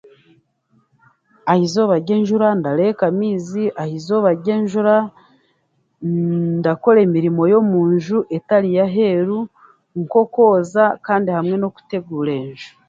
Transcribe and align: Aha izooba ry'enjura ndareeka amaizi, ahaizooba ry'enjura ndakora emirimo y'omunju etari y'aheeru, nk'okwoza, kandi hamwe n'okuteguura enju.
Aha 1.51 1.59
izooba 1.65 1.95
ry'enjura 2.03 2.47
ndareeka 2.59 3.03
amaizi, 3.11 3.63
ahaizooba 3.79 4.29
ry'enjura 4.39 4.95
ndakora 6.57 6.99
emirimo 7.07 7.41
y'omunju 7.51 8.17
etari 8.37 8.69
y'aheeru, 8.77 9.39
nk'okwoza, 9.99 10.83
kandi 11.05 11.29
hamwe 11.37 11.55
n'okuteguura 11.57 12.31
enju. 12.43 12.71